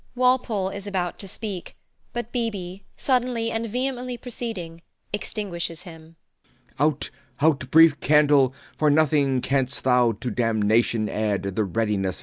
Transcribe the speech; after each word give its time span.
[Walpole 0.15 0.69
is 0.69 0.87
about 0.87 1.19
to 1.19 1.27
speak, 1.27 1.75
but 2.11 2.31
B. 2.31 2.49
B., 2.49 2.85
suddenly 2.97 3.51
and 3.51 3.67
vehemently 3.67 4.17
proceeding, 4.17 4.81
extinguishes 5.13 5.83
him.] 5.83 6.15
Out, 6.79 7.11
out, 7.39 7.69
brief 7.69 7.99
candle: 7.99 8.51
For 8.75 8.89
nothing 8.89 9.41
canst 9.41 9.83
thou 9.83 10.13
to 10.13 10.31
damnation 10.31 11.07
add 11.07 11.43
The 11.55 11.65
readiness 11.65 12.15
is 12.15 12.19
all. 12.19 12.19